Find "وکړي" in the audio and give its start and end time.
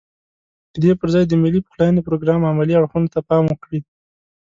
3.47-3.79